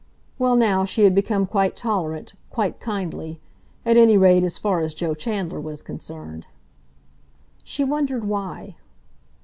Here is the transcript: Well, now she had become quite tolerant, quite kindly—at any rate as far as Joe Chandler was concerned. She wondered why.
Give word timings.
Well, 0.39 0.55
now 0.55 0.83
she 0.83 1.03
had 1.03 1.13
become 1.13 1.45
quite 1.45 1.75
tolerant, 1.75 2.33
quite 2.49 2.79
kindly—at 2.79 3.97
any 3.97 4.17
rate 4.17 4.41
as 4.41 4.57
far 4.57 4.81
as 4.81 4.95
Joe 4.95 5.13
Chandler 5.13 5.61
was 5.61 5.83
concerned. 5.83 6.47
She 7.63 7.83
wondered 7.83 8.23
why. 8.23 8.77